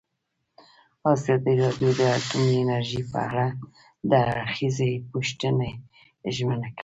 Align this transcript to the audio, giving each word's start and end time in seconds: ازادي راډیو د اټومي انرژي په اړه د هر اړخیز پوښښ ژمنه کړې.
ازادي 1.13 1.53
راډیو 1.63 1.89
د 1.99 2.01
اټومي 2.17 2.55
انرژي 2.63 3.01
په 3.11 3.17
اړه 3.27 3.45
د 4.09 4.11
هر 4.25 4.35
اړخیز 4.43 4.77
پوښښ 5.11 5.31
ژمنه 6.35 6.69
کړې. 6.75 6.79